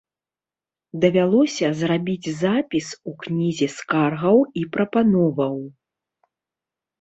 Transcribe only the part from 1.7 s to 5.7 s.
зрабіць запіс у кнізе скаргаў і прапановаў.